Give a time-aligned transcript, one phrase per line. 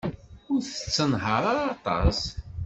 [0.51, 2.19] Ur tettenhaṛ ara aṭas.